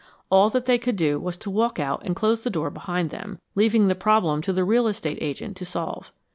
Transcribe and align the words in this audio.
All 0.31 0.49
that 0.49 0.65
they 0.65 0.79
could 0.79 0.95
do 0.95 1.19
was 1.19 1.37
to 1.37 1.51
walk 1.51 1.79
out 1.79 2.01
and 2.03 2.15
close 2.15 2.41
the 2.41 2.49
door 2.49 2.71
behind 2.71 3.11
them, 3.11 3.37
leaving 3.53 3.87
the 3.87 3.93
problem 3.93 4.41
to 4.41 4.51
the 4.51 4.63
real 4.63 4.87
estate 4.87 5.19
agent 5.21 5.57
to 5.57 5.63
solve. 5.65 6.11